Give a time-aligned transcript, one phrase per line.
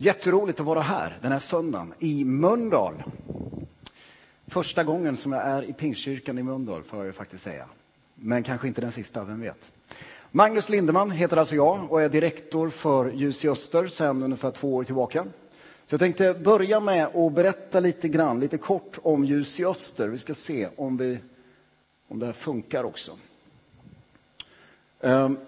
[0.00, 3.02] Jätteroligt att vara här den här söndagen i Mölndal.
[4.46, 7.66] Första gången som jag är i Pingstkyrkan i Mölndal får jag ju faktiskt säga.
[8.14, 9.72] Men kanske inte den sista, vem vet.
[10.30, 14.74] Magnus Lindeman heter alltså jag och är direktor för Ljus i Öster sedan ungefär två
[14.74, 15.26] år tillbaka.
[15.86, 20.08] Så jag tänkte börja med att berätta lite grann, lite kort om Ljus i Öster.
[20.08, 21.18] Vi ska se om, vi,
[22.08, 23.12] om det här funkar också.
[25.00, 25.38] Ehm,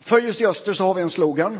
[0.00, 1.58] för Ljus i Öster så har vi en slogan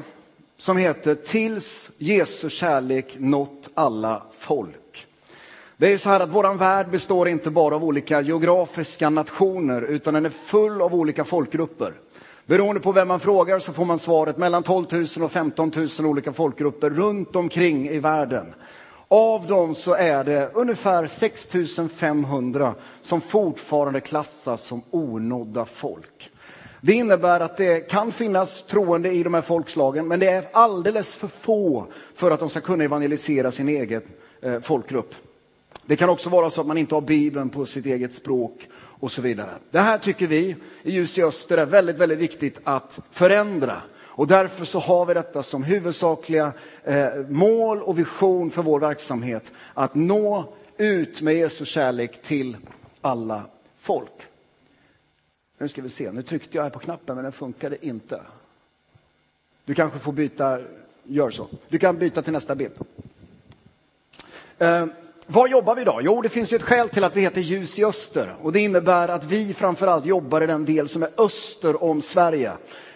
[0.58, 5.06] som heter Tills Jesu kärlek nått alla folk.
[5.76, 10.14] Det är så här att våran värld består inte bara av olika geografiska nationer utan
[10.14, 11.92] den är full av olika folkgrupper.
[12.46, 16.06] Beroende på vem man frågar så får man svaret mellan 12 000 och 15 000
[16.06, 18.54] olika folkgrupper runt omkring i världen.
[19.08, 21.48] Av dem så är det ungefär 6
[21.96, 26.30] 500 som fortfarande klassas som onådda folk.
[26.86, 31.14] Det innebär att det kan finnas troende i de här folkslagen, men det är alldeles
[31.14, 34.02] för få för att de ska kunna evangelisera sin egen
[34.42, 35.14] eh, folkgrupp.
[35.86, 39.12] Det kan också vara så att man inte har Bibeln på sitt eget språk och
[39.12, 39.50] så vidare.
[39.70, 43.76] Det här tycker vi i Ljus i Öster är väldigt, väldigt viktigt att förändra.
[44.04, 46.52] Och därför så har vi detta som huvudsakliga
[46.84, 49.52] eh, mål och vision för vår verksamhet.
[49.74, 52.56] Att nå ut med Jesu kärlek till
[53.00, 53.42] alla
[53.78, 54.12] folk.
[55.58, 58.20] Nu ska vi se, nu tryckte jag här på knappen men den funkade inte.
[59.64, 60.60] Du kanske får byta,
[61.04, 61.46] gör så.
[61.68, 62.72] Du kan byta till nästa bild.
[64.58, 64.86] Eh,
[65.26, 65.98] vad jobbar vi då?
[66.02, 68.60] Jo, det finns ju ett skäl till att vi heter Ljus i öster och det
[68.60, 72.52] innebär att vi framförallt jobbar i den del som är öster om Sverige.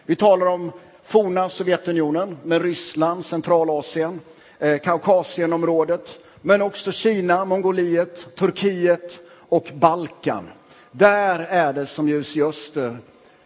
[0.06, 4.20] Vi talar om forna Sovjetunionen med Ryssland, Centralasien,
[4.58, 10.48] eh, Kaukasienområdet, men också Kina, Mongoliet, Turkiet och Balkan.
[10.92, 12.98] Där är det som Ljus i öster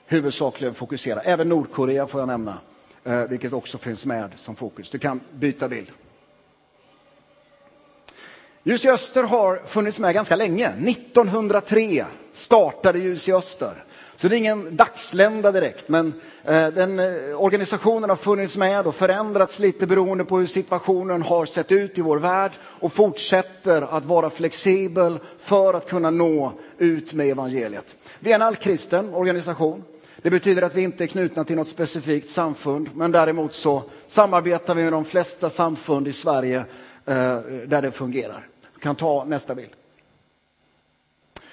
[0.06, 1.23] huvudsakligen fokuserar.
[1.25, 2.59] Även Nordkorea får jag nämna,
[3.05, 4.91] eh, vilket också finns med som fokus.
[4.91, 5.91] Du kan byta bild.
[8.62, 10.69] Ljus i öster har funnits med ganska länge.
[10.69, 13.84] 1903 startade Ljus i öster.
[14.16, 16.12] Så det är ingen dagslända direkt, men
[16.44, 21.47] eh, den, eh, organisationen har funnits med och förändrats lite beroende på hur situationen har
[21.47, 27.12] sett ut i vår värld och fortsätter att vara flexibel för att kunna nå ut
[27.12, 27.97] med evangeliet.
[28.19, 29.82] Vi är en allkristen organisation.
[30.16, 34.75] Det betyder att vi inte är knutna till något specifikt samfund, men däremot så samarbetar
[34.75, 38.46] vi med de flesta samfund i Sverige eh, där det fungerar.
[38.75, 39.70] Vi kan ta nästa bild.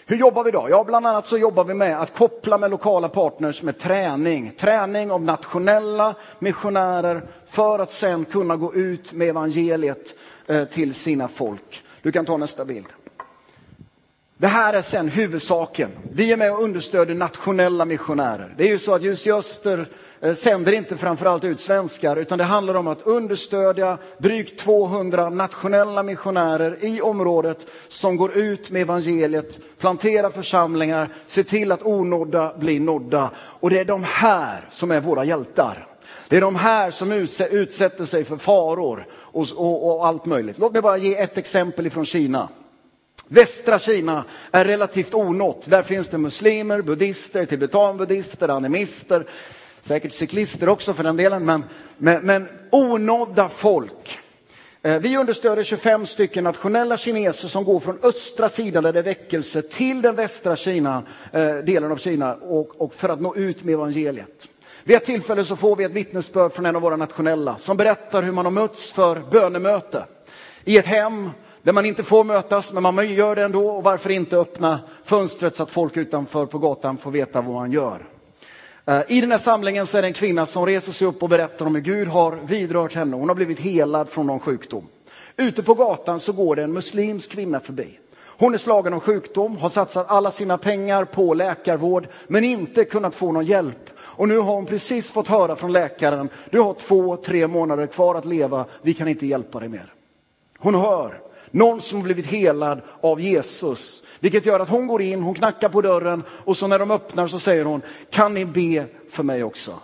[0.05, 0.67] Hur jobbar vi då?
[0.69, 4.51] Ja, bland annat så jobbar vi med att koppla med lokala partners med träning.
[4.57, 10.15] Träning av nationella missionärer för att sen kunna gå ut med evangeliet
[10.47, 11.83] eh, till sina folk.
[12.01, 12.87] Du kan ta nästa bild.
[14.37, 15.89] Det här är sen huvudsaken.
[16.13, 18.53] Vi är med och understöder nationella missionärer.
[18.57, 19.87] Det är ju så att Ljus i Öster
[20.23, 26.03] Eh, sänder inte framförallt ut svenskar, utan det handlar om att understödja drygt 200 nationella
[26.03, 32.79] missionärer i området som går ut med evangeliet, planterar församlingar, ser till att onådda blir
[32.79, 33.29] nådda.
[33.37, 35.87] Och det är de här som är våra hjältar.
[36.27, 37.11] Det är de här som
[37.51, 40.57] utsätter sig för faror och, och, och allt möjligt.
[40.57, 42.49] Låt mig bara ge ett exempel ifrån Kina.
[43.27, 45.69] Västra Kina är relativt onått.
[45.69, 49.25] Där finns det muslimer, buddister, tibetanbuddister, animister,
[49.81, 51.63] säkert cyklister också för den delen, men,
[51.97, 54.19] men, men onådda folk.
[54.81, 59.03] Eh, vi understöder 25 stycken nationella kineser som går från östra sidan där det är
[59.03, 63.63] väckelse till den västra Kina, eh, delen av Kina och, och för att nå ut
[63.63, 64.47] med evangeliet.
[64.83, 68.23] Vid ett tillfälle så får vi ett vittnesbörd från en av våra nationella som berättar
[68.23, 70.05] hur man har mötts för bönemöte
[70.63, 71.29] i ett hem
[71.63, 73.67] där man inte får mötas, men man gör det ändå.
[73.67, 77.71] Och varför inte öppna fönstret så att folk utanför på gatan får veta vad man
[77.71, 78.07] gör?
[78.91, 81.29] Eh, I den här samlingen så är det en kvinna som reser sig upp och
[81.29, 83.15] berättar om hur Gud har vidrört henne.
[83.15, 84.87] Hon har blivit helad från någon sjukdom.
[85.37, 87.99] Ute på gatan så går det en muslimsk kvinna förbi.
[88.23, 93.15] Hon är slagen av sjukdom, har satsat alla sina pengar på läkarvård men inte kunnat
[93.15, 93.89] få någon hjälp.
[93.99, 98.15] Och nu har hon precis fått höra från läkaren, du har två, tre månader kvar
[98.15, 99.93] att leva, vi kan inte hjälpa dig mer.
[100.57, 101.21] Hon hör
[101.51, 104.03] någon som blivit helad av Jesus.
[104.19, 107.27] Vilket gör att hon går in, hon knackar på dörren och så när de öppnar
[107.27, 109.79] så säger hon, kan ni be för mig också?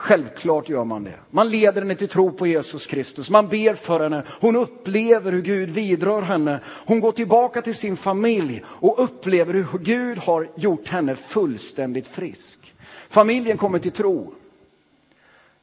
[0.00, 1.18] Självklart gör man det.
[1.30, 3.30] Man leder henne till tro på Jesus Kristus.
[3.30, 4.22] Man ber för henne.
[4.28, 6.60] Hon upplever hur Gud vidrör henne.
[6.66, 12.74] Hon går tillbaka till sin familj och upplever hur Gud har gjort henne fullständigt frisk.
[13.08, 14.34] Familjen kommer till tro.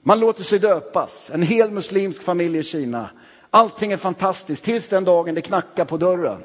[0.04, 1.32] Man låter sig döpas.
[1.34, 3.10] En hel muslimsk familj i Kina.
[3.56, 6.44] Allting är fantastiskt tills den dagen det knackar på dörren.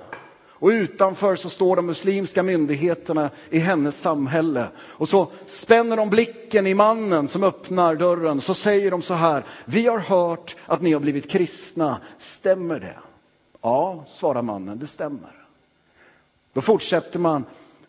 [0.49, 4.69] Och utanför så står de muslimska myndigheterna i hennes samhälle.
[4.79, 8.41] Och så spänner de blicken i mannen som öppnar dörren.
[8.41, 12.99] Så säger de så här, vi har hört att ni har blivit kristna, stämmer det?
[13.63, 15.47] Ja, svarar mannen, det stämmer.
[16.53, 17.45] Då fortsätter man,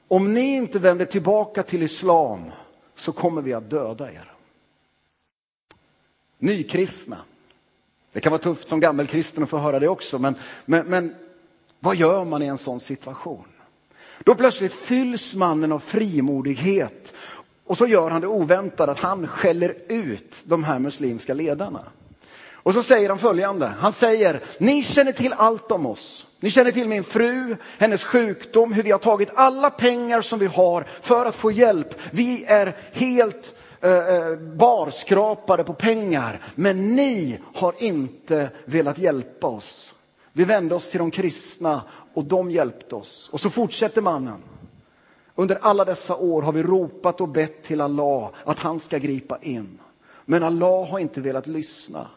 [0.08, 2.52] om ni inte vänder tillbaka till islam
[2.96, 4.32] så kommer vi att döda er.
[6.38, 7.18] Nykristna.
[8.14, 10.36] Det kan vara tufft som gammelkristen att få höra det också, men,
[10.66, 11.16] men, men
[11.80, 13.46] vad gör man i en sån situation?
[14.20, 17.14] Då plötsligt fylls mannen av frimodighet
[17.66, 21.84] och så gör han det oväntade att han skäller ut de här muslimska ledarna.
[22.64, 26.28] Och så säger han följande, han säger, ni känner till allt om oss.
[26.40, 30.46] Ni känner till min fru, hennes sjukdom, hur vi har tagit alla pengar som vi
[30.46, 31.96] har för att få hjälp.
[32.12, 39.94] Vi är helt Eh, eh, barskrapade på pengar, men ni har inte velat hjälpa oss.
[40.34, 41.82] Vi vände oss till de kristna
[42.14, 43.30] och de hjälpte oss.
[43.34, 44.42] Och så fortsätter mannen.
[45.36, 49.38] Under alla dessa år har vi ropat och bett till Allah att han ska gripa
[49.42, 49.80] in.
[50.26, 52.08] Men Allah har inte velat lyssna.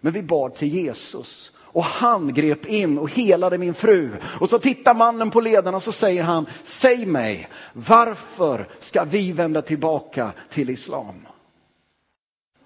[0.00, 4.10] Men vi bad till Jesus och han grep in och helade min fru.
[4.40, 9.32] Och så tittar mannen på ledarna och så säger han, säg mig, varför ska vi
[9.32, 11.26] vända tillbaka till islam?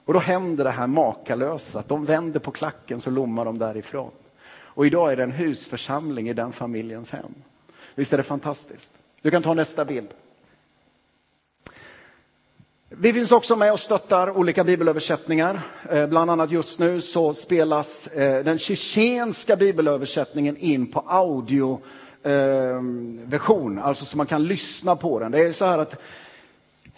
[0.05, 4.11] Och då händer det här makalösa, att de vänder på klacken så lommar de därifrån.
[4.75, 7.35] Och idag är det en husförsamling i den familjens hem.
[7.95, 8.93] Visst är det fantastiskt?
[9.23, 10.09] Du kan ta nästa bild.
[12.99, 15.61] Vi finns också med och stöttar olika bibelöversättningar.
[15.91, 23.87] Eh, bland annat just nu så spelas eh, den tjetjenska bibelöversättningen in på audioversion, eh,
[23.87, 25.33] alltså så man kan lyssna på den.
[25.33, 26.03] Det är så här att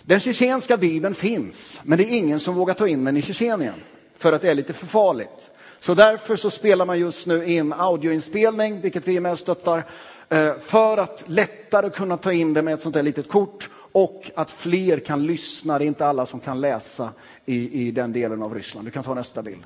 [0.03, 3.75] den tjetjenska bibeln finns, men det är ingen som vågar ta in den i Tjetjenien
[4.19, 5.51] för att det är lite för farligt.
[5.81, 9.85] Så därför så spelar man just nu in audioinspelning, vilket vi är med och stöttar,
[10.61, 14.51] för att lättare kunna ta in det med ett sånt där litet kort och att
[14.51, 15.79] fler kan lyssna.
[15.79, 17.11] Det är inte alla som kan läsa
[17.47, 18.87] i, i den delen av Ryssland.
[18.87, 19.65] Du kan ta nästa bild.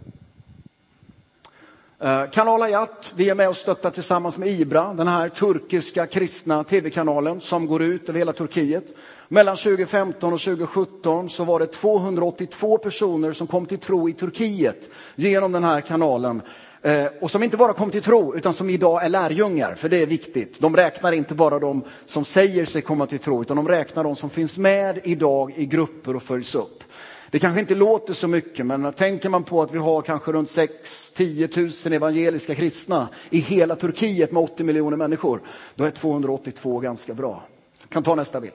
[1.98, 6.64] Eh, kanal Ayat, vi är med och stöttar tillsammans med Ibra, den här turkiska kristna
[6.64, 8.84] tv-kanalen som går ut över hela Turkiet.
[9.28, 14.88] Mellan 2015 och 2017 så var det 282 personer som kom till tro i Turkiet
[15.14, 16.42] genom den här kanalen.
[16.82, 20.02] Eh, och som inte bara kom till tro, utan som idag är lärjungar, för det
[20.02, 20.60] är viktigt.
[20.60, 24.16] De räknar inte bara de som säger sig komma till tro, utan de räknar de
[24.16, 26.84] som finns med idag i grupper och följs upp.
[27.30, 30.48] Det kanske inte låter så mycket, men tänker man på att vi har kanske runt
[30.48, 35.40] 6-10 000 evangeliska kristna i hela Turkiet med 80 miljoner människor,
[35.74, 37.42] då är 282 ganska bra.
[37.80, 38.54] Jag kan ta nästa bild.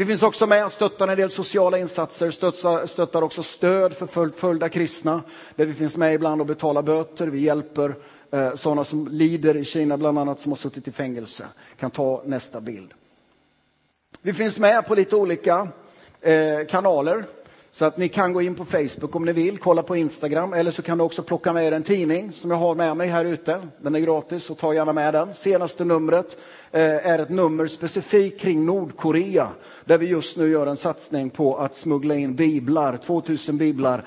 [0.00, 4.06] Vi finns också med och stöttar en del sociala insatser, stöttar, stöttar också stöd för
[4.06, 5.22] förföljda kristna,
[5.56, 7.26] där vi finns med ibland och betalar böter.
[7.26, 7.94] Vi hjälper
[8.30, 11.44] eh, sådana som lider i Kina, bland annat, som har suttit i fängelse.
[11.80, 12.94] Kan ta nästa bild.
[14.22, 15.68] Vi finns med på lite olika
[16.20, 17.24] eh, kanaler.
[17.72, 20.70] Så att ni kan gå in på Facebook om ni vill, kolla på Instagram eller
[20.70, 23.24] så kan du också plocka med er en tidning som jag har med mig här
[23.24, 23.60] ute.
[23.80, 25.34] Den är gratis så ta gärna med den.
[25.34, 26.36] Senaste numret
[26.72, 29.48] eh, är ett nummer specifikt kring Nordkorea
[29.84, 34.04] där vi just nu gör en satsning på att smuggla in biblar, 2000 biblar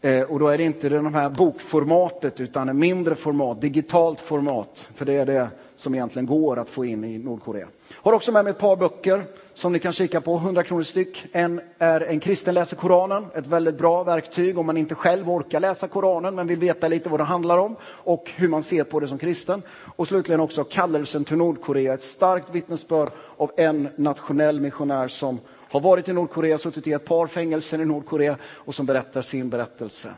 [0.00, 4.88] eh, och då är det inte det här bokformatet utan ett mindre format, digitalt format.
[4.94, 7.68] För det är det som egentligen går att få in i Nordkorea.
[7.92, 9.24] Har också med mig ett par böcker
[9.54, 11.26] som ni kan kika på, 100 kronor styck.
[11.32, 15.60] En är En kristen läser Koranen, ett väldigt bra verktyg om man inte själv orkar
[15.60, 19.00] läsa Koranen men vill veta lite vad det handlar om och hur man ser på
[19.00, 19.62] det som kristen.
[19.96, 25.38] Och slutligen också Kallelsen till Nordkorea, ett starkt vittnesbörd av en nationell missionär som
[25.70, 29.50] har varit i Nordkorea, suttit i ett par fängelser i Nordkorea och som berättar sin
[29.50, 30.08] berättelse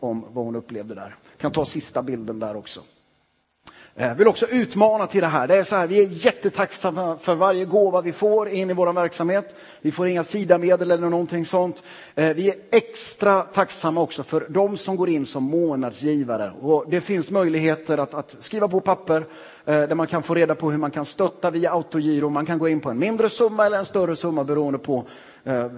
[0.00, 1.16] om vad hon upplevde där.
[1.36, 2.80] Kan ta sista bilden där också.
[3.98, 5.48] Jag vill också utmana till det här.
[5.48, 8.92] Det är så här, vi är jättetacksamma för varje gåva vi får in i vår
[8.92, 9.54] verksamhet.
[9.80, 11.82] Vi får inga sidamedel eller någonting sånt.
[12.14, 16.52] Eh, vi är extra tacksamma också för de som går in som månadsgivare.
[16.60, 19.26] Och det finns möjligheter att, att skriva på papper
[19.64, 22.28] eh, där man kan få reda på hur man kan stötta via autogiro.
[22.28, 25.04] Man kan gå in på en mindre summa eller en större summa beroende på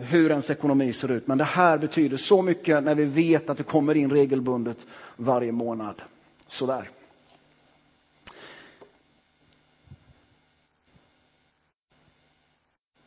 [0.01, 1.27] hur ens ekonomi ser ut.
[1.27, 5.53] Men det här betyder så mycket när vi vet att det kommer in regelbundet varje
[5.53, 6.03] månad.
[6.47, 6.91] Sådär.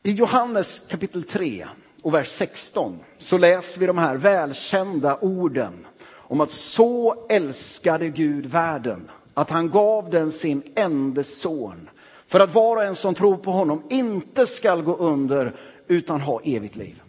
[0.03, 1.67] I Johannes kapitel 3
[2.01, 8.46] och vers 16 så läser vi de här välkända orden om att så älskade Gud
[8.46, 11.89] världen att han gav den sin enda son
[12.27, 15.55] för att var och en som tror på honom inte skall gå under
[15.88, 17.01] utan ha evigt liv.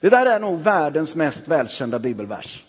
[0.00, 2.64] Det där är nog världens mest välkända bibelvers.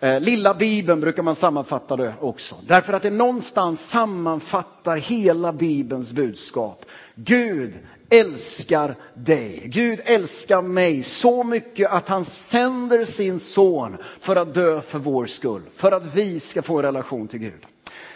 [0.00, 2.56] Eh, lilla bibeln brukar man sammanfatta det också.
[2.66, 6.84] Därför att det någonstans sammanfattar hela bibelns budskap.
[7.14, 7.78] Gud
[8.10, 9.62] älskar dig.
[9.64, 15.26] Gud älskar mig så mycket att han sänder sin son för att dö för vår
[15.26, 15.62] skull.
[15.76, 17.66] För att vi ska få en relation till Gud.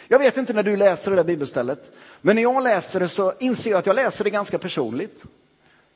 [0.08, 1.92] Jag vet inte när du läser det där bibelstället.
[2.20, 5.24] Men när jag läser det så inser jag att jag läser det ganska personligt.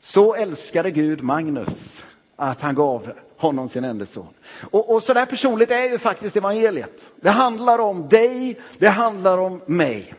[0.01, 2.05] Så älskade Gud Magnus
[2.37, 4.35] att han gav honom sin enda son.
[4.71, 7.11] Och, och så där personligt är ju faktiskt evangeliet.
[7.21, 10.15] Det handlar om dig, det handlar om mig.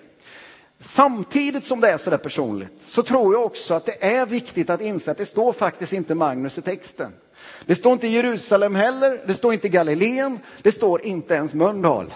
[0.86, 4.70] Samtidigt som det är så där personligt så tror jag också att det är viktigt
[4.70, 7.12] att inse att det står faktiskt inte Magnus i texten.
[7.66, 12.14] Det står inte Jerusalem heller, det står inte Galileen, det står inte ens Mölndal.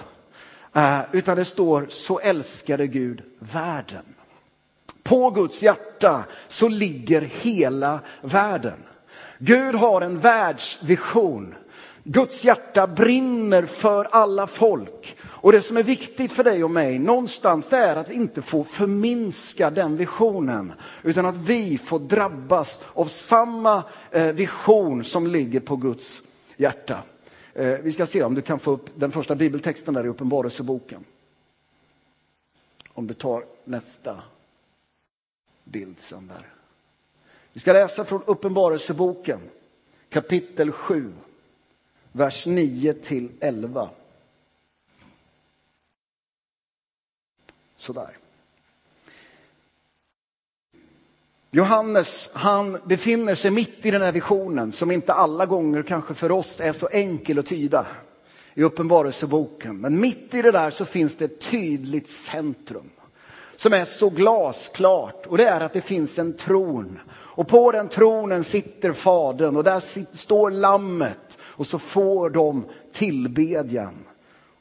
[0.74, 4.06] Eh, utan det står så älskade Gud världen.
[5.04, 8.84] På Guds hjärta så ligger hela världen.
[9.40, 11.56] Gud har en världsvision.
[12.04, 15.17] Guds hjärta brinner för alla folk.
[15.48, 18.42] Och det som är viktigt för dig och mig någonstans det är att vi inte
[18.42, 20.74] får förminska den visionen.
[21.04, 26.22] Utan att vi får drabbas av samma eh, vision som ligger på Guds
[26.58, 27.04] hjärta.
[27.54, 31.04] Eh, vi ska se om du kan få upp den första bibeltexten där i Uppenbarelseboken.
[32.94, 34.22] Om du tar nästa
[35.64, 36.48] bild sen där.
[37.54, 39.40] Vi ska läsa från Uppenbarelseboken
[40.10, 41.14] kapitel 7,
[42.12, 43.90] vers 9 till 11.
[47.78, 48.18] Sådär.
[51.52, 56.32] Johannes, han befinner sig mitt i den här visionen som inte alla gånger kanske för
[56.32, 57.86] oss är så enkel att tyda
[58.54, 59.78] i Uppenbarelseboken.
[59.78, 62.90] Men mitt i det där så finns det ett tydligt centrum
[63.56, 67.00] som är så glasklart och det är att det finns en tron.
[67.10, 74.07] Och på den tronen sitter Fadern och där står Lammet och så får de tillbedjan.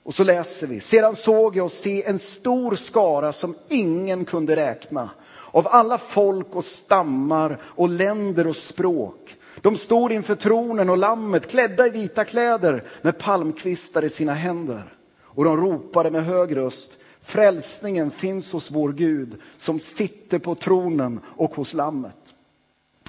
[0.07, 5.11] Och så läser vi, sedan såg jag se en stor skara som ingen kunde räkna
[5.51, 9.37] av alla folk och stammar och länder och språk.
[9.61, 14.95] De stod inför tronen och lammet klädda i vita kläder med palmkvistar i sina händer.
[15.23, 21.21] Och de ropade med hög röst, frälsningen finns hos vår Gud som sitter på tronen
[21.37, 22.35] och hos lammet.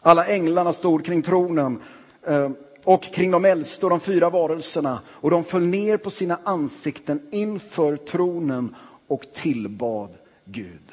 [0.02, 1.82] Alla änglarna stod kring tronen
[2.28, 2.50] eh,
[2.88, 7.22] och kring de äldste och de fyra varelserna och de föll ner på sina ansikten
[7.32, 8.76] inför tronen
[9.08, 10.10] och tillbad
[10.46, 10.92] Gud.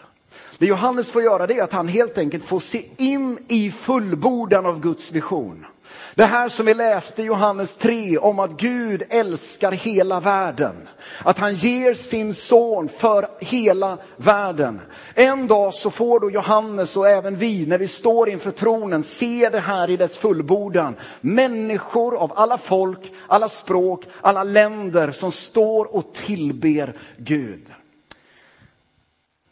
[0.59, 4.67] Det Johannes får göra det är att han helt enkelt får se in i fullbordan
[4.67, 5.67] av Guds vision.
[6.15, 10.89] Det här som vi läste i Johannes 3 om att Gud älskar hela världen.
[11.25, 14.81] Att han ger sin son för hela världen.
[15.15, 19.49] En dag så får då Johannes och även vi när vi står inför tronen se
[19.53, 20.97] det här i dess fullbordan.
[21.21, 27.73] Människor av alla folk, alla språk, alla länder som står och tillber Gud.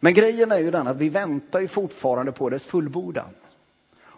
[0.01, 3.29] Men grejen är ju den att vi väntar ju fortfarande på dess fullbordan.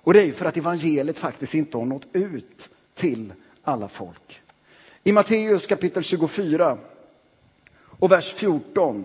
[0.04, 3.32] Och det är ju för att evangeliet faktiskt inte har nått ut till
[3.62, 4.40] alla folk.
[5.04, 6.78] I Matteus kapitel 24
[7.99, 9.04] och vers 14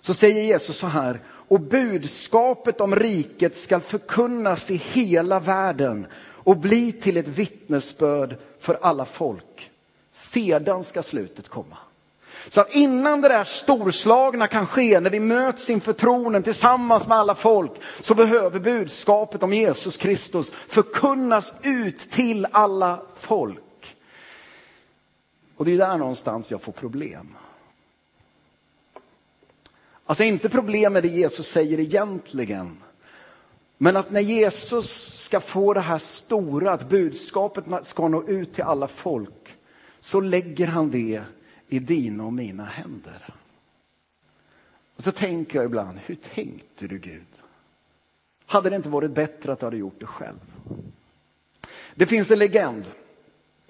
[0.00, 6.56] så säger Jesus så här, och budskapet om riket ska förkunnas i hela världen och
[6.56, 9.70] bli till ett vittnesbörd för alla folk.
[10.12, 11.76] Sedan ska slutet komma.
[12.48, 17.18] Så att innan det där storslagna kan ske, när vi möts inför tronen tillsammans med
[17.18, 23.96] alla folk, så behöver budskapet om Jesus Kristus förkunnas ut till alla folk.
[25.56, 27.36] Och det är där någonstans jag får problem.
[30.06, 32.76] Alltså inte problem med det Jesus säger egentligen.
[33.78, 38.64] Men att när Jesus ska få det här stora, att budskapet ska nå ut till
[38.64, 39.56] alla folk,
[40.00, 41.22] så lägger han det
[41.74, 43.34] i dina och mina händer.
[44.96, 47.26] Och så tänker jag ibland, hur tänkte du Gud?
[48.46, 50.40] Hade det inte varit bättre att du hade gjort det själv?
[51.94, 52.84] Det finns en legend,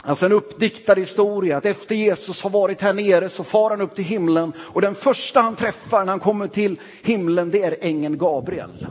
[0.03, 3.95] alltså en uppdiktad historia, att efter Jesus har varit här nere så far han upp
[3.95, 8.19] till himlen och den första han träffar när han kommer till himlen det är ängeln
[8.19, 8.87] Gabriel.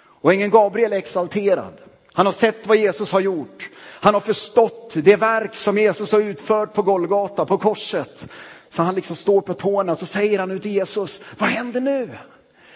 [0.00, 1.74] Och ängeln Gabriel är exalterad.
[2.18, 3.70] Han har sett vad Jesus har gjort.
[3.78, 8.28] Han har förstått det verk som Jesus har utfört på Golgata, på korset.
[8.68, 12.10] Så han liksom står på tårna så säger han ut till Jesus, vad händer nu?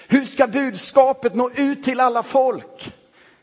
[0.08, 2.94] Hur ska budskapet nå ut till alla folk?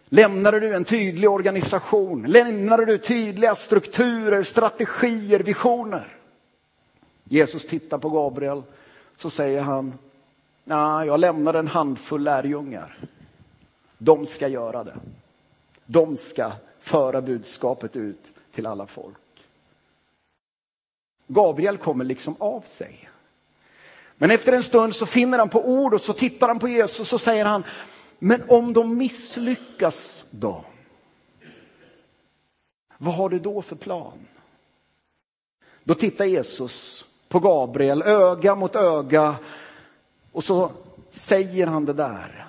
[0.10, 2.26] Lämnade du en tydlig organisation?
[2.28, 6.08] Lämnade du tydliga strukturer, strategier, visioner?
[7.24, 8.64] Jesus tittar på Gabriel,
[9.18, 9.94] så säger han,
[10.64, 12.98] nej, jag lämnade en handfull lärjungar.
[13.98, 14.96] De ska göra det.
[15.92, 19.18] De ska föra budskapet ut till alla folk.
[21.28, 23.10] Gabriel kommer liksom av sig.
[24.18, 27.00] Men efter en stund så finner han på ord och så tittar han på Jesus
[27.00, 27.64] och så säger han,
[28.20, 30.64] men om de misslyckas då?
[32.98, 34.28] Vad har du då för plan?
[35.84, 39.36] Då tittar Jesus på Gabriel, öga mot öga
[40.32, 40.72] och så
[41.12, 42.49] säger han det där.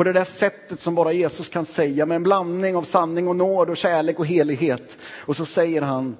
[0.00, 3.36] På det där sättet som bara Jesus kan säga med en blandning av sanning och
[3.36, 4.98] nåd och kärlek och helighet.
[5.02, 6.16] Och så säger han,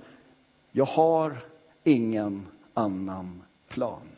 [0.72, 1.38] jag har
[1.84, 4.08] ingen annan plan.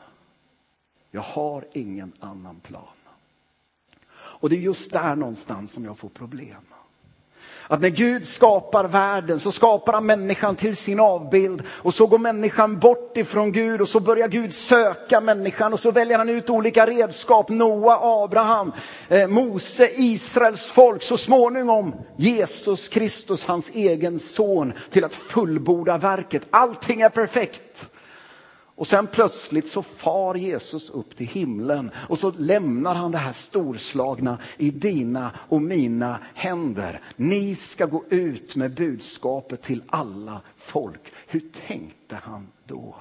[1.11, 2.97] Jag har ingen annan plan.
[4.15, 6.65] Och det är just där någonstans som jag får problem.
[7.69, 12.19] Att när Gud skapar världen så skapar han människan till sin avbild och så går
[12.19, 16.51] människan bort ifrån Gud och så börjar Gud söka människan och så väljer han ut
[16.51, 18.73] olika redskap, Noa, Abraham,
[19.09, 26.43] eh, Mose, Israels folk, så småningom Jesus Kristus, hans egen son, till att fullborda verket.
[26.51, 27.92] Allting är perfekt.
[28.83, 33.33] Och sen plötsligt så far Jesus upp till himlen och så lämnar han det här
[33.33, 37.01] storslagna i dina och mina händer.
[37.17, 41.13] Ni ska gå ut med budskapet till alla folk.
[41.27, 42.95] Hur tänkte han då?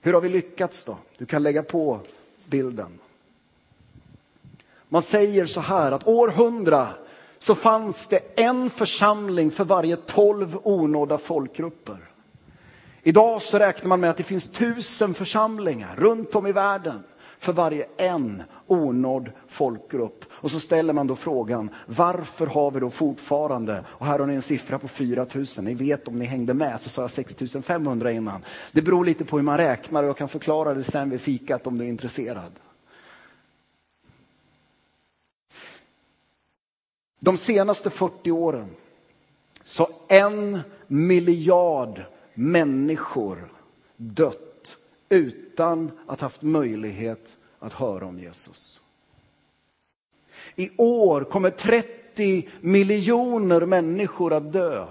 [0.00, 0.96] Hur har vi lyckats då?
[1.18, 2.00] Du kan lägga på
[2.44, 2.98] bilden.
[4.88, 6.88] Man säger så här att år hundra
[7.38, 12.07] så fanns det en församling för varje tolv onådda folkgrupper.
[13.02, 17.02] Idag så räknar man med att det finns tusen församlingar runt om i världen
[17.38, 20.24] för varje en onådd folkgrupp.
[20.30, 24.34] Och så ställer man då frågan, varför har vi då fortfarande, och här har ni
[24.34, 27.36] en siffra på 4 000, ni vet om ni hängde med så sa jag 6
[27.62, 28.44] 500 innan.
[28.72, 31.66] Det beror lite på hur man räknar och jag kan förklara det sen vid fikat
[31.66, 32.52] om du är intresserad.
[37.20, 38.68] De senaste 40 åren
[39.64, 42.02] så en miljard
[42.38, 43.52] människor
[43.96, 44.76] dött
[45.08, 48.80] utan att haft möjlighet att höra om Jesus.
[50.56, 54.86] I år kommer 30 miljoner människor att dö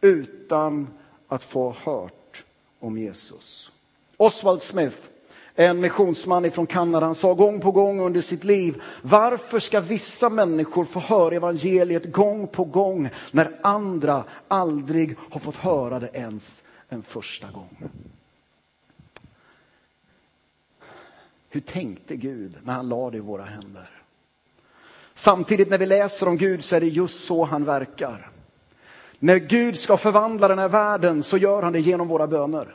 [0.00, 0.88] utan
[1.28, 2.44] att få hört
[2.78, 3.72] om Jesus.
[4.16, 4.96] Oswald Smith,
[5.54, 10.28] en missionsman från Kanada, han sa gång på gång under sitt liv, varför ska vissa
[10.28, 16.62] människor få höra evangeliet gång på gång när andra aldrig har fått höra det ens
[16.88, 17.90] en första gång?
[21.48, 23.90] Hur tänkte Gud när han lade det i våra händer?
[25.14, 28.30] Samtidigt när vi läser om Gud så är det just så han verkar.
[29.18, 32.74] När Gud ska förvandla den här världen så gör han det genom våra böner.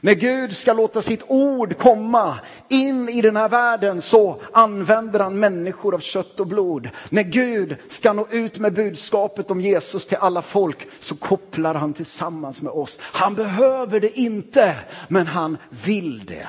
[0.00, 5.38] När Gud ska låta sitt ord komma in i den här världen så använder han
[5.38, 6.88] människor av kött och blod.
[7.10, 11.92] När Gud ska nå ut med budskapet om Jesus till alla folk så kopplar han
[11.92, 13.00] tillsammans med oss.
[13.02, 14.76] Han behöver det inte,
[15.08, 16.48] men han vill det.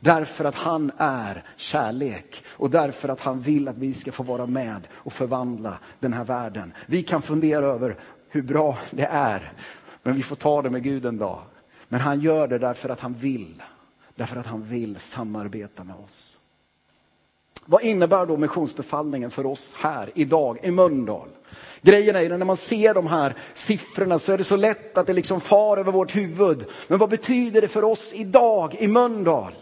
[0.00, 4.46] Därför att han är kärlek och därför att han vill att vi ska få vara
[4.46, 6.72] med och förvandla den här världen.
[6.86, 7.96] Vi kan fundera över
[8.28, 9.52] hur bra det är,
[10.02, 11.40] men vi får ta det med Gud en dag.
[11.88, 13.62] Men han gör det därför att han vill.
[14.14, 16.38] Därför att han vill samarbeta med oss.
[17.64, 21.28] Vad innebär då missionsbefallningen för oss här idag i Mölndal?
[21.82, 25.06] Grejen är ju när man ser de här siffrorna så är det så lätt att
[25.06, 26.66] det liksom far över vårt huvud.
[26.88, 29.52] Men vad betyder det för oss idag i Mölndal?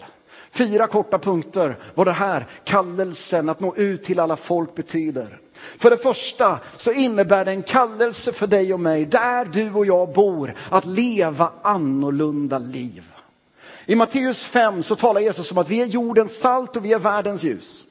[0.51, 5.41] Fyra korta punkter vad det här kallelsen att nå ut till alla folk betyder.
[5.79, 9.87] För det första så innebär det en kallelse för dig och mig, där du och
[9.87, 13.03] jag bor, att leva annorlunda liv.
[13.87, 16.99] I Matteus 5 så talar Jesus om att vi är jordens salt och vi är
[16.99, 17.85] världens ljus.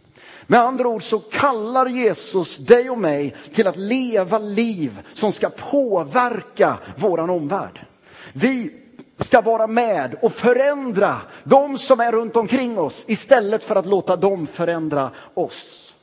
[0.47, 5.49] Med andra ord så kallar Jesus dig och mig till att leva liv som ska
[5.49, 7.86] påverka våran omvärld.
[8.34, 8.73] Vi
[9.19, 14.15] ska vara med och förändra de som är runt omkring oss istället för att låta
[14.15, 15.94] dem förändra oss.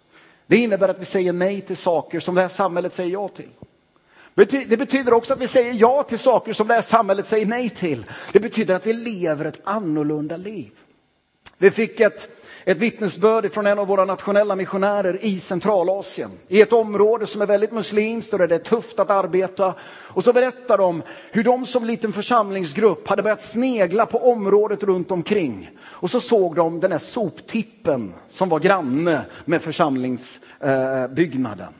[0.46, 3.48] Det innebär att vi säger nej till saker som det här samhället säger ja till.
[4.34, 7.70] Det betyder också att vi säger ja till saker som det här samhället säger nej
[7.70, 8.04] till.
[8.32, 10.70] Det betyder att vi lever ett annorlunda liv.
[11.58, 12.28] Vi fick ett,
[12.64, 16.30] ett vittnesbörd från en av våra nationella missionärer i Centralasien.
[16.48, 19.74] I ett område som är väldigt muslimskt och där det är tufft att arbeta.
[19.84, 25.10] Och så berättar de hur de som liten församlingsgrupp hade börjat snegla på området runt
[25.10, 25.70] omkring.
[25.82, 31.72] Och så såg de den här soptippen som var granne med församlingsbyggnaden.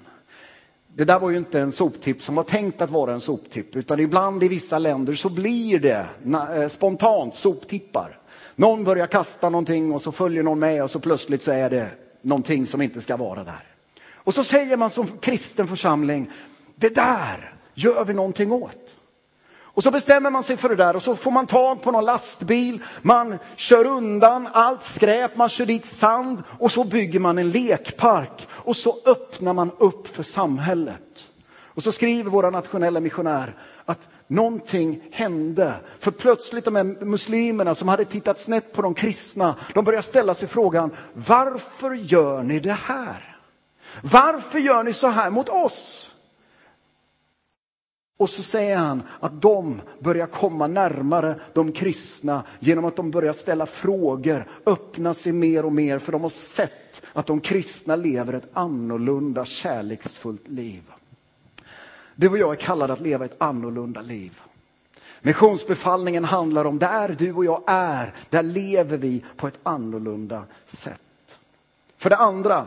[0.95, 4.01] Det där var ju inte en soptipp som var tänkt att vara en soptipp, utan
[4.01, 6.07] ibland i vissa länder så blir det
[6.57, 8.22] eh, spontant soptippar.
[8.63, 11.91] Någon börjar kasta någonting och så följer någon med och så plötsligt så är det
[12.21, 13.67] någonting som inte ska vara där.
[14.15, 16.31] Och så säger man som kristen församling,
[16.75, 18.97] det där gör vi någonting åt.
[19.55, 22.05] Och så bestämmer man sig för det där och så får man tag på någon
[22.05, 27.51] lastbil, man kör undan allt skräp, man kör dit sand och så bygger man en
[27.51, 31.31] lekpark och så öppnar man upp för samhället.
[31.75, 35.75] Och så skriver våra nationella missionär att någonting hände.
[35.99, 40.35] För plötsligt de här muslimerna som hade tittat snett på de kristna, de började ställa
[40.35, 43.39] sig frågan, varför gör ni det här?
[44.03, 46.09] Varför gör ni så här mot oss?
[48.23, 53.33] Och så säger han att de börjar komma närmare de kristna genom att de börjar
[53.33, 58.33] ställa frågor, öppna sig mer och mer för de har sett att de kristna lever
[58.33, 60.83] ett annorlunda kärleksfullt liv.
[62.15, 64.41] Du och jag är kallade att leva ett annorlunda liv.
[65.21, 71.39] Missionsbefallningen handlar om där du och jag är, där lever vi på ett annorlunda sätt.
[71.99, 72.67] För det andra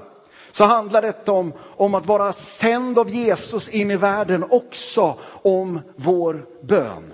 [0.51, 5.79] så handlar detta om, om att vara sänd av Jesus in i världen också om
[5.95, 7.13] vår bön.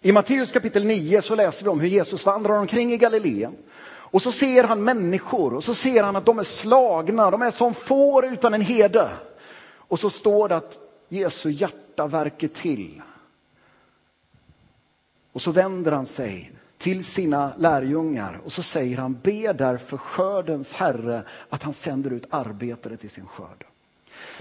[0.00, 3.56] I Matteus kapitel 9 så läser vi om hur Jesus vandrar omkring i Galileen.
[3.88, 7.50] Och så ser han människor och så ser han att de är slagna, de är
[7.50, 9.08] som får utan en herde.
[9.76, 13.02] Och så står det att Jesu hjärta verkar till.
[15.32, 20.72] Och så vänder han sig till sina lärjungar och så säger han, be därför skördens
[20.72, 23.64] herre att han sänder ut arbetare till sin skörd.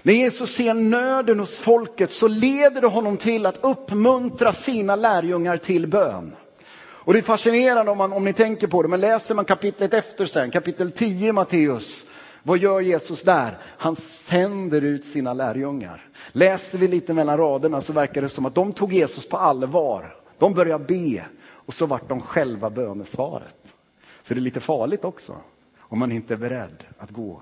[0.01, 5.57] När Jesus ser nöden hos folket så leder det honom till att uppmuntra sina lärjungar
[5.57, 6.35] till bön.
[6.77, 9.93] Och det är fascinerande om, man, om ni tänker på det, men läser man kapitlet
[9.93, 12.05] efter sen, kapitel 10 i Matteus,
[12.47, 13.57] vad gör Jesus där?
[13.61, 16.09] Han sänder ut sina lärjungar.
[16.31, 20.15] Läser vi lite mellan raderna så verkar det som att de tog Jesus på allvar.
[20.37, 23.75] De började be och så vart de själva bönesvaret.
[24.23, 25.35] Så det är lite farligt också
[25.79, 27.41] om man inte är beredd att gå.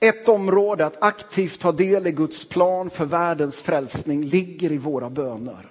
[0.00, 5.10] Ett område att aktivt ta del i Guds plan för världens frälsning ligger i våra
[5.10, 5.70] böner.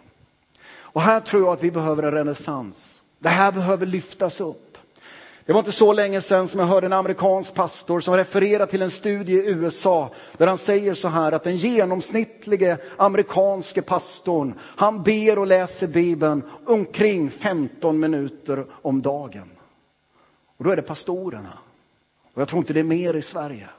[0.72, 3.02] Och här tror jag att vi behöver en renässans.
[3.20, 4.71] Det här behöver lyftas upp.
[5.46, 8.82] Det var inte så länge sedan som jag hörde en amerikansk pastor som refererar till
[8.82, 15.04] en studie i USA där han säger så här att den genomsnittlige amerikanske pastorn, han
[15.04, 19.52] ber och läser Bibeln omkring 15 minuter om dagen.
[20.58, 21.58] Och då är det pastorerna.
[22.34, 23.70] Och jag tror inte det är mer i Sverige.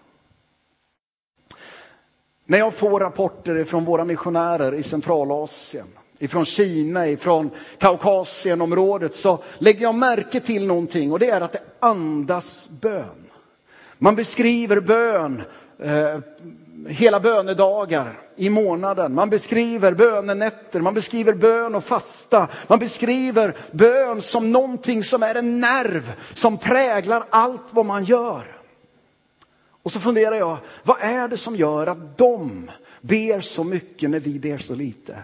[2.45, 5.87] När jag får rapporter från våra missionärer i Centralasien
[6.23, 11.63] ifrån Kina, ifrån Kaukasienområdet så lägger jag märke till någonting och det är att det
[11.81, 13.27] andas bön.
[13.99, 15.43] Man beskriver bön
[15.79, 16.19] eh,
[16.89, 19.15] hela bönedagar i månaden.
[19.15, 22.49] Man beskriver bönenätter, man beskriver bön och fasta.
[22.67, 28.57] Man beskriver bön som någonting som är en nerv som präglar allt vad man gör.
[29.83, 34.21] Och så funderar jag, vad är det som gör att de ber så mycket när
[34.21, 35.17] vi ber så lite?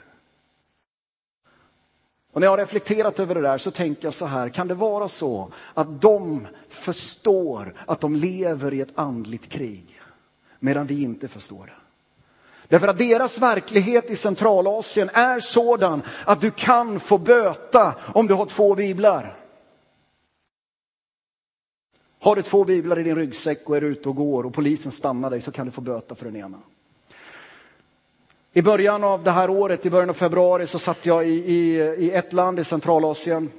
[2.32, 4.74] Och när jag har reflekterat över det där så tänker jag så här, kan det
[4.74, 10.00] vara så att de förstår att de lever i ett andligt krig
[10.58, 11.72] medan vi inte förstår det?
[12.68, 18.34] Därför att deras verklighet i Centralasien är sådan att du kan få böta om du
[18.34, 19.38] har två biblar.
[22.20, 25.30] Har du två biblar i din ryggsäck och är ute och går och polisen stannar
[25.30, 26.58] dig så kan du få böta för den ena.
[28.52, 31.76] I början av det här året, i början av februari, så satt jag i, i,
[31.98, 33.50] i ett land i Centralasien.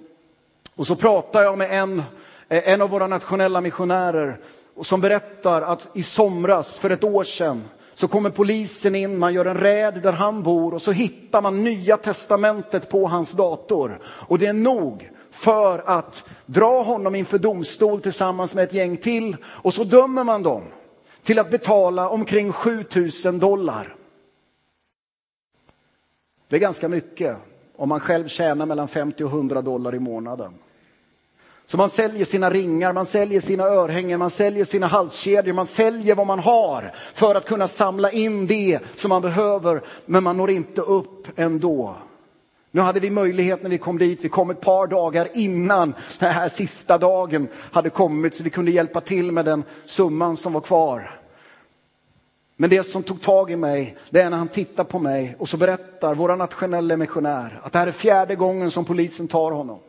[0.76, 2.04] Och så pratade jag med en,
[2.50, 4.40] eh, en av våra nationella missionärer
[4.82, 9.46] som berättar att i somras, för ett år sedan, så kommer polisen in, man gör
[9.46, 14.00] en räd där han bor och så hittar man Nya Testamentet på hans dator.
[14.06, 19.38] Och det är nog för att dra honom inför domstol tillsammans med ett gäng till
[19.44, 20.64] och så dömer man dem
[21.24, 23.96] till att betala omkring 7000 dollar.
[26.50, 27.38] Det är ganska mycket
[27.76, 30.54] om man själv tjänar mellan 50 och 100 dollar i månaden.
[31.66, 36.16] Så man säljer sina ringar, man säljer sina örhängen, man säljer sina halskedjor, man säljer
[36.16, 40.50] vad man har för att kunna samla in det som man behöver, men man når
[40.50, 41.96] inte upp ändå.
[42.72, 46.32] Nu hade vi möjlighet när vi kom dit, vi kom ett par dagar innan den
[46.32, 50.62] här sista dagen hade kommit så vi kunde hjälpa till med den summan som var
[50.62, 51.20] kvar.
[52.62, 55.50] Men det som tog tag i mig, det är när han tittar på mig och
[55.50, 59.80] så berättar våra nationella missionär att det här är fjärde gången som polisen tar honom.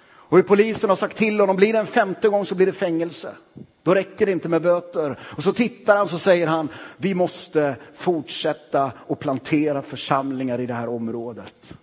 [0.00, 2.72] Och hur polisen har sagt till honom, blir det en femte gång så blir det
[2.72, 3.34] fängelse.
[3.82, 5.18] Då räcker det inte med böter.
[5.22, 10.74] Och så tittar han så säger han, vi måste fortsätta och plantera församlingar i det
[10.74, 11.74] här området.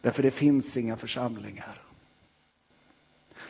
[0.00, 1.82] Därför det finns inga församlingar.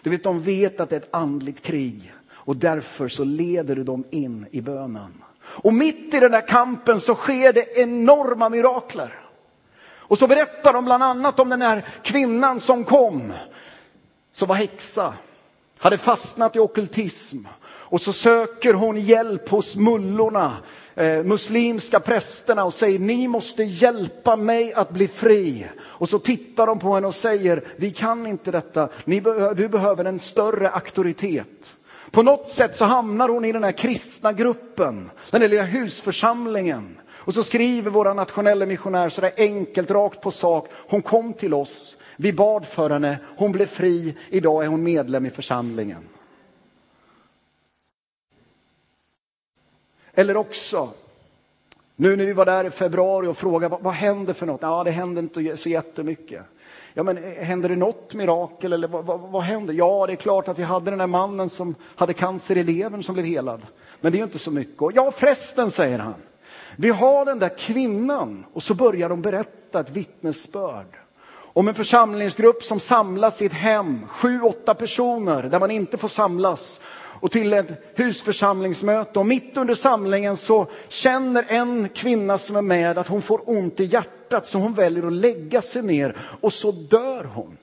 [0.02, 3.84] Du vet, de vet att det är ett andligt krig och därför så leder du
[3.84, 5.12] dem in i bönen.
[5.50, 9.20] Och mitt i den där kampen så sker det enorma mirakler.
[10.10, 13.32] Och så berättar de bland annat om den här kvinnan som kom,
[14.32, 15.14] som var häxa,
[15.78, 17.38] hade fastnat i okultism.
[17.90, 20.56] Och så söker hon hjälp hos mullorna,
[20.94, 25.68] eh, muslimska prästerna och säger ni måste hjälpa mig att bli fri.
[25.80, 29.68] Och så tittar de på henne och säger vi kan inte detta, Ni be du
[29.68, 31.76] behöver en större auktoritet.
[32.10, 37.00] På något sätt så hamnar hon i den här kristna gruppen, den där lilla husförsamlingen.
[37.08, 40.68] Och så skriver våra nationella missionär så där enkelt, rakt på sak.
[40.72, 45.26] Hon kom till oss, vi bad för henne, hon blev fri, idag är hon medlem
[45.26, 46.08] i församlingen.
[50.14, 50.90] Eller också,
[51.96, 54.62] nu när vi var där i februari och frågade vad, vad händer för något?
[54.62, 56.42] Ja, det händer inte så jättemycket.
[56.94, 59.74] Ja, men eh, händer det något mirakel eller vad, vad, vad händer?
[59.74, 63.02] Ja, det är klart att vi hade den där mannen som hade cancer i levern
[63.02, 63.66] som blev helad.
[64.00, 64.82] Men det är ju inte så mycket.
[64.82, 66.14] Och ja, förresten, säger han.
[66.76, 70.96] Vi har den där kvinnan och så börjar de berätta ett vittnesbörd
[71.52, 76.08] om en församlingsgrupp som samlas i ett hem, sju, åtta personer där man inte får
[76.08, 76.80] samlas
[77.20, 79.18] och till ett husförsamlingsmöte.
[79.18, 83.80] Och mitt under samlingen så känner en kvinna som är med att hon får ont
[83.80, 87.56] i hjärtat så hon väljer att lägga sig ner och så dör hon.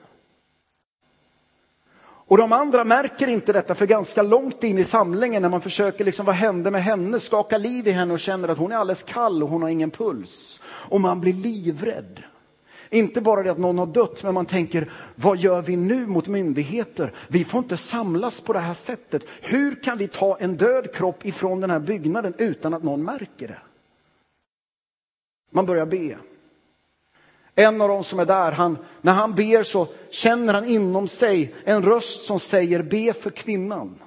[2.28, 6.04] Och de andra märker inte detta för ganska långt in i samlingen när man försöker
[6.04, 9.02] liksom, vad hände med henne, skaka liv i henne och känner att hon är alldeles
[9.02, 10.60] kall och hon har ingen puls.
[10.64, 12.22] Och man blir livrädd.
[12.90, 16.28] Inte bara det att någon har dött, men man tänker, vad gör vi nu mot
[16.28, 17.12] myndigheter?
[17.28, 19.24] Vi får inte samlas på det här sättet.
[19.40, 23.48] Hur kan vi ta en död kropp ifrån den här byggnaden utan att någon märker
[23.48, 23.58] det?
[25.50, 26.16] Man börjar be.
[27.58, 31.54] En av dem som är där, han, när han ber så känner han inom sig
[31.64, 33.98] en röst som säger be för kvinnan.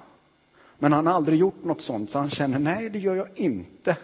[0.78, 3.96] Men han har aldrig gjort något sånt, så han känner nej, det gör jag inte.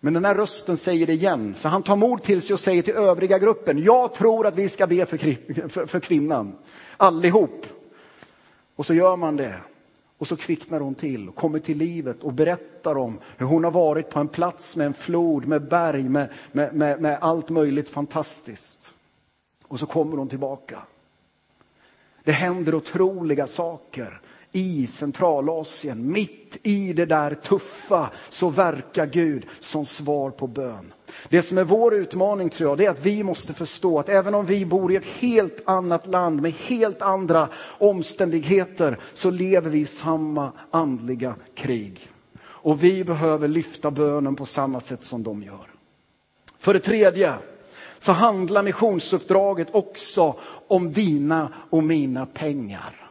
[0.00, 2.82] Men den här rösten säger det igen, så han tar mod till sig och säger
[2.82, 5.18] till övriga gruppen, jag tror att vi ska be för,
[5.68, 6.58] för, för kvinnan,
[6.96, 7.66] allihop.
[8.76, 9.60] Och så gör man det.
[10.18, 13.70] Och så kvicknar hon till och kommer till livet och berättar om hur hon har
[13.70, 17.88] varit på en plats med en flod, med berg, med, med, med, med allt möjligt
[17.88, 18.94] fantastiskt.
[19.62, 20.82] Och så kommer hon tillbaka.
[22.24, 24.20] Det händer otroliga saker
[24.52, 30.93] i Centralasien, mitt i det där tuffa, så verkar Gud som svar på bön.
[31.28, 34.34] Det som är vår utmaning tror jag, det är att vi måste förstå att även
[34.34, 39.78] om vi bor i ett helt annat land med helt andra omständigheter så lever vi
[39.78, 42.10] i samma andliga krig.
[42.42, 45.70] Och vi behöver lyfta bönen på samma sätt som de gör.
[46.58, 47.34] För det tredje
[47.98, 50.34] så handlar missionsuppdraget också
[50.68, 53.10] om dina och mina pengar.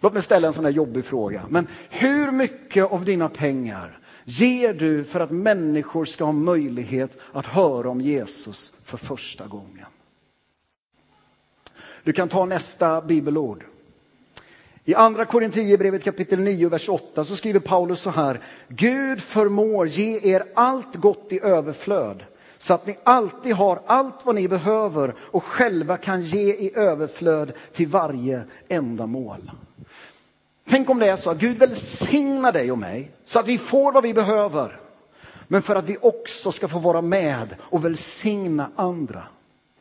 [0.00, 1.42] Låt mig ställa en sån här jobbig fråga.
[1.48, 7.46] Men hur mycket av dina pengar ger du för att människor ska ha möjlighet att
[7.46, 9.86] höra om Jesus för första gången?
[12.04, 13.64] Du kan ta nästa bibelord.
[14.84, 18.40] I andra Korinthierbrevet kapitel 9, vers 8 så skriver Paulus så här.
[18.68, 22.24] Gud förmår ge er allt gott i överflöd
[22.58, 27.52] så att ni alltid har allt vad ni behöver och själva kan ge i överflöd
[27.72, 29.50] till varje ändamål.
[30.68, 33.92] Tänk om det är så att Gud välsignar dig och mig så att vi får
[33.92, 34.80] vad vi behöver.
[35.48, 39.22] Men för att vi också ska få vara med och välsigna andra.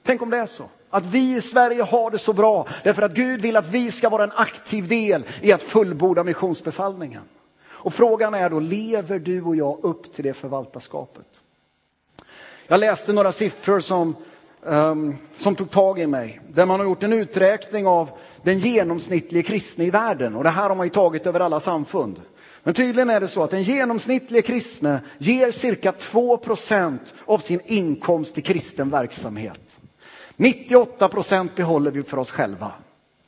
[0.03, 0.63] Tänk om det är så.
[0.89, 4.09] Att vi i Sverige har det så bra därför att Gud vill att vi ska
[4.09, 7.23] vara en aktiv del i att fullborda missionsbefallningen.
[7.63, 11.41] Och frågan är då, lever du och jag upp till det förvaltarskapet?
[12.67, 14.15] Jag läste några siffror som,
[14.61, 16.41] um, som tog tag i mig.
[16.47, 18.09] Där man har gjort en uträkning av
[18.43, 20.35] den genomsnittliga kristne i världen.
[20.35, 22.21] Och det här har man ju tagit över alla samfund.
[22.63, 27.59] Men tydligen är det så att den genomsnittliga kristne ger cirka 2 procent av sin
[27.65, 29.79] inkomst till kristen verksamhet.
[30.35, 32.71] 98 procent behåller vi för oss själva.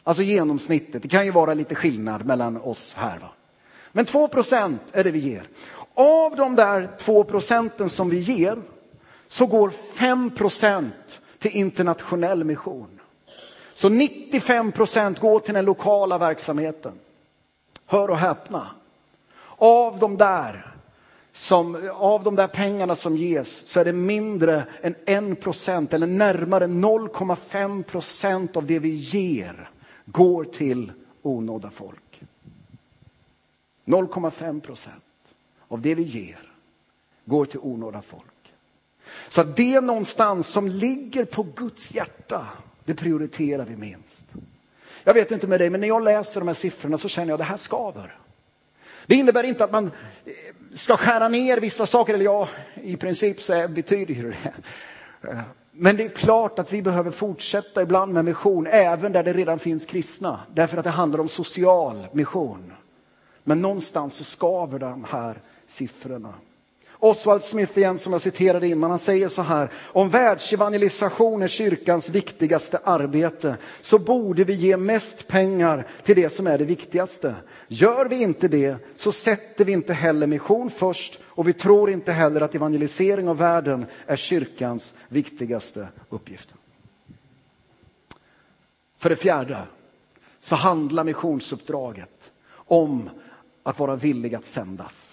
[0.04, 1.02] Alltså genomsnittet.
[1.02, 3.20] Det kan ju vara lite skillnad mellan oss här.
[3.20, 3.30] Va?
[3.92, 5.48] Men 2 procent är det vi ger.
[5.94, 8.58] Av de där 2 procenten som vi ger
[9.28, 13.00] så går 5 procent till internationell mission.
[13.74, 16.94] Så 95 procent går till den lokala verksamheten.
[17.86, 18.68] Hör och häpna.
[19.58, 20.74] Av de där
[21.32, 24.96] som, av de där pengarna som ges så är det mindre än
[25.34, 29.70] 1 procent eller närmare 0,5 procent av det vi ger
[30.06, 32.22] går till onådda folk.
[33.86, 35.04] 0,5 procent
[35.68, 36.52] av det vi ger
[37.26, 38.26] går till onådda folk.
[39.30, 42.48] Så det är någonstans som ligger på Guds hjärta
[42.86, 44.26] det prioriterar vi minst.
[45.04, 47.34] Jag vet inte med dig, men när jag läser de här siffrorna så känner jag
[47.34, 48.18] att det här skaver.
[49.06, 49.86] Det innebär inte att man
[50.26, 50.34] eh,
[50.74, 52.50] ska skära ner vissa saker, eller ja,
[52.84, 54.54] i princip så betyder ju det.
[55.72, 59.60] Men det är klart att vi behöver fortsätta ibland med mission, även där det redan
[59.60, 60.40] finns kristna.
[60.54, 62.74] Därför att det handlar om social mission.
[63.44, 66.34] Men någonstans så skaver de här siffrorna.
[67.04, 69.70] Oswald Smith igen som jag citerade innan, han säger så här.
[69.76, 76.48] Om världsevangelisation är kyrkans viktigaste arbete så borde vi ge mest pengar till det som
[76.48, 77.36] är det viktigaste.
[77.68, 82.12] Gör vi inte det så sätter vi inte heller mission först och vi tror inte
[82.12, 86.54] heller att evangelisering av världen är kyrkans viktigaste uppgift.
[88.98, 89.58] För det fjärde
[90.40, 93.10] så handlar missionsuppdraget om
[93.64, 95.13] att vara villig att sändas.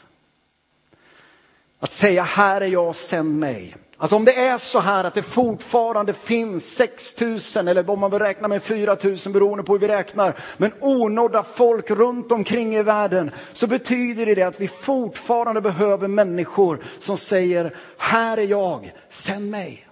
[1.81, 3.77] Att säga här är jag, sänd mig.
[3.97, 7.39] Alltså om det är så här att det fortfarande finns 6 000
[7.69, 11.43] eller om man vill räkna med 4 000 beroende på hur vi räknar, men onådda
[11.43, 17.77] folk runt omkring i världen så betyder det att vi fortfarande behöver människor som säger
[17.99, 19.87] här är jag, sänd mig.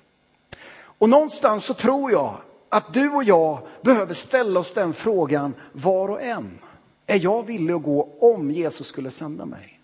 [0.99, 2.35] Och någonstans så tror jag
[2.69, 6.59] att du och jag behöver ställa oss den frågan var och en.
[7.07, 9.78] Är jag villig att gå om Jesus skulle sända mig?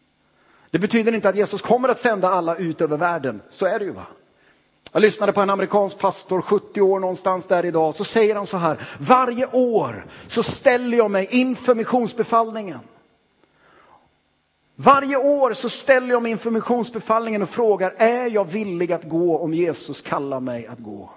[0.74, 3.42] Det betyder inte att Jesus kommer att sända alla ut över världen.
[3.48, 3.90] Så är det ju.
[3.90, 4.06] va.
[4.92, 8.56] Jag lyssnade på en amerikansk pastor, 70 år någonstans där idag, så säger han så
[8.56, 8.88] här.
[9.00, 12.78] Varje år så ställer jag mig inför missionsbefallningen.
[14.76, 19.38] Varje år så ställer jag mig inför missionsbefallningen och frågar, är jag villig att gå
[19.38, 21.10] om Jesus kallar mig att gå?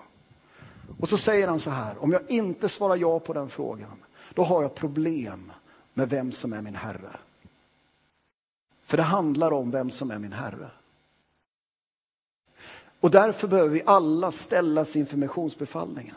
[0.99, 4.43] Och så säger han så här, om jag inte svarar ja på den frågan, då
[4.43, 5.51] har jag problem
[5.93, 7.09] med vem som är min Herre.
[8.87, 10.69] För det handlar om vem som är min Herre.
[12.99, 16.15] Och därför behöver vi alla ställas inför missionsbefallningen.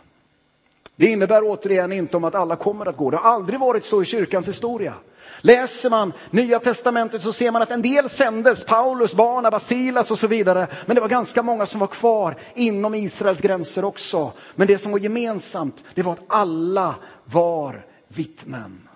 [0.96, 3.10] Det innebär återigen inte om att alla kommer att gå.
[3.10, 4.94] Det har aldrig varit så i kyrkans historia.
[5.40, 10.18] Läser man Nya Testamentet så ser man att en del sändes, Paulus, Barnabas, Silas och
[10.18, 10.66] så vidare.
[10.86, 14.32] Men det var ganska många som var kvar inom Israels gränser också.
[14.54, 18.88] Men det som var gemensamt, det var att alla var vittnen.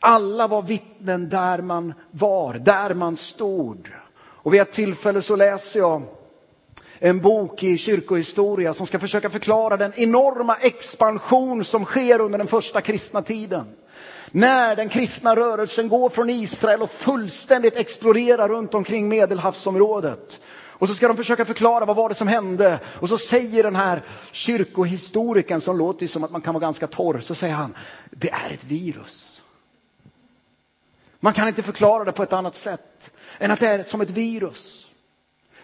[0.00, 3.88] Alla var vittnen där man var, där man stod.
[4.18, 6.02] Och vid ett tillfälle så läser jag
[6.98, 12.46] en bok i kyrkohistoria som ska försöka förklara den enorma expansion som sker under den
[12.46, 13.66] första kristna tiden.
[14.30, 20.40] När den kristna rörelsen går från Israel och fullständigt exploderar runt omkring medelhavsområdet.
[20.80, 22.78] Och så ska de försöka förklara vad var det som hände.
[23.00, 27.20] Och så säger den här kyrkohistorikern som låter som att man kan vara ganska torr,
[27.20, 27.74] så säger han,
[28.10, 29.39] det är ett virus.
[31.20, 34.10] Man kan inte förklara det på ett annat sätt än att det är som ett
[34.10, 34.90] virus.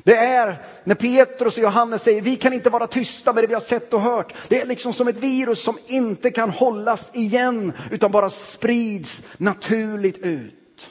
[0.02, 3.54] Det är när Petrus och Johannes säger vi kan inte vara tysta med det vi
[3.54, 4.34] har sett och hört.
[4.48, 10.18] Det är liksom som ett virus som inte kan hållas igen utan bara sprids naturligt
[10.18, 10.90] ut.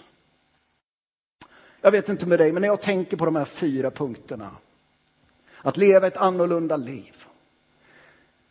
[1.81, 4.51] Jag vet inte med dig, men när jag tänker på de här fyra punkterna.
[5.61, 7.15] Att leva ett annorlunda liv.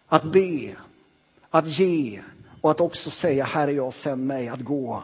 [0.06, 0.76] Att be,
[1.50, 2.22] att ge
[2.60, 5.02] och att också säga Herre jag sänd mig att gå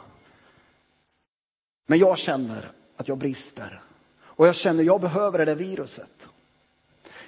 [1.91, 3.81] men jag känner att jag brister.
[4.23, 6.29] Och jag känner att jag behöver det där viruset.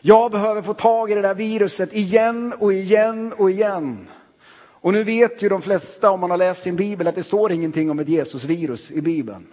[0.00, 4.08] Jag behöver få tag i det där viruset igen och igen och igen.
[4.54, 7.52] Och nu vet ju de flesta om man har läst sin bibel att det står
[7.52, 9.46] ingenting om ett Jesusvirus i bibeln.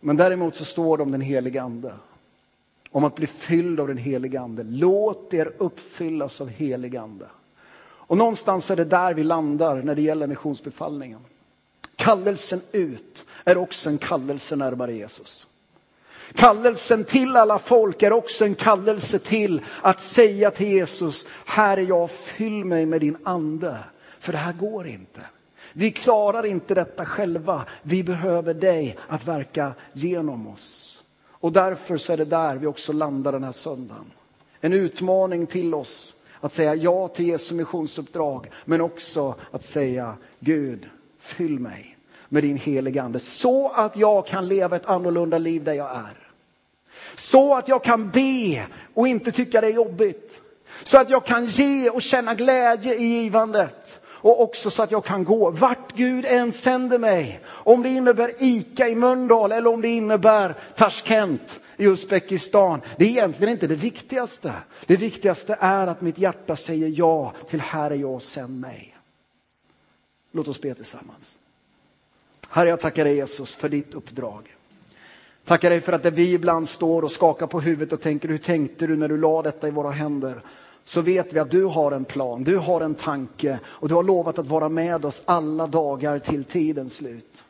[0.00, 1.92] Men däremot så står det om den helige ande.
[2.90, 4.62] Om att bli fylld av den helige ande.
[4.62, 7.26] Låt er uppfyllas av helig ande.
[7.80, 11.20] Och någonstans är det där vi landar när det gäller missionsbefallningen.
[11.98, 15.46] Kallelsen ut är också en kallelse närmare Jesus.
[16.34, 21.82] Kallelsen till alla folk är också en kallelse till att säga till Jesus, här är
[21.82, 23.78] jag, fyll mig med din ande.
[24.18, 25.20] För det här går inte.
[25.72, 27.64] Vi klarar inte detta själva.
[27.82, 31.02] Vi behöver dig att verka genom oss.
[31.30, 34.12] Och därför så är det där vi också landar den här söndagen.
[34.60, 40.88] En utmaning till oss att säga ja till Jesu missionsuppdrag, men också att säga Gud,
[41.28, 41.96] fyll mig
[42.28, 43.20] med din heliga ande.
[43.20, 46.28] Så att jag kan leva ett annorlunda liv där jag är.
[47.14, 50.40] Så att jag kan be och inte tycka det är jobbigt.
[50.84, 54.00] Så att jag kan ge och känna glädje i givandet.
[54.20, 57.40] Och också så att jag kan gå vart Gud än sänder mig.
[57.46, 62.80] Om det innebär ICA i Mölndal eller om det innebär Tashkent i Uzbekistan.
[62.96, 64.52] Det är egentligen inte det viktigaste.
[64.86, 68.97] Det viktigaste är att mitt hjärta säger ja till Herre, jag sänd mig.
[70.32, 71.38] Låt oss be tillsammans.
[72.48, 74.56] Herre, jag tackar dig Jesus för ditt uppdrag.
[75.44, 78.86] Tackar dig för att vi ibland står och skakar på huvudet och tänker, hur tänkte
[78.86, 80.42] du när du la detta i våra händer?
[80.84, 84.02] Så vet vi att du har en plan, du har en tanke och du har
[84.02, 87.44] lovat att vara med oss alla dagar till tidens slut.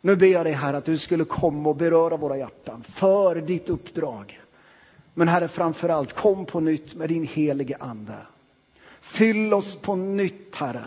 [0.00, 3.68] Nu ber jag dig Herre att du skulle komma och beröra våra hjärtan för ditt
[3.68, 4.40] uppdrag.
[5.14, 8.18] Men Herre framförallt, kom på nytt med din helige Ande.
[9.00, 10.84] Fyll oss på nytt Herre.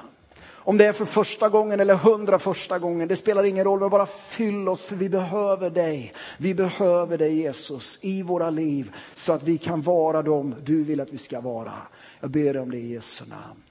[0.65, 3.79] Om det är för första gången eller hundra första gången, det spelar ingen roll.
[3.79, 6.13] Men bara fyll oss för vi behöver dig.
[6.37, 11.01] Vi behöver dig Jesus i våra liv så att vi kan vara dem du vill
[11.01, 11.73] att vi ska vara.
[12.19, 13.63] Jag ber om det i Jesu namn.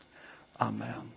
[0.57, 1.11] Amen.